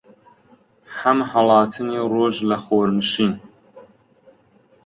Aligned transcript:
هەم 0.99 1.19
هەڵاتنی 1.31 1.99
ڕۆژ 2.13 2.35
لە 2.49 2.57
خۆرنشین 2.63 3.31